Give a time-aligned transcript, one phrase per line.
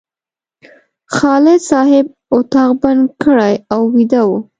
[1.15, 2.05] خالد صاحب
[2.35, 4.29] اتاق بند کړی او ویده و.